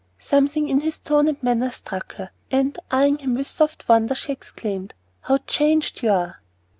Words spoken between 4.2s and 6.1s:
exclaimed, "How changed you